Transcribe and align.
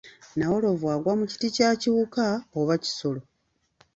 Nnawolovu 0.33 0.85
agwa 0.95 1.13
mu 1.19 1.25
kiti 1.31 1.47
kya 1.55 1.69
kiwuka 1.81 2.25
oba 2.59 2.75
kisolo? 2.83 3.21